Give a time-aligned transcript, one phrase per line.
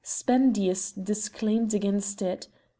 [0.03, 2.47] Spendius declaimed against it.